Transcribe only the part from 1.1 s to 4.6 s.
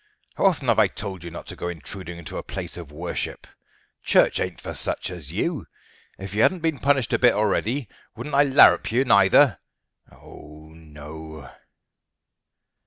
you not to go intruding into a place of worship? Church ain't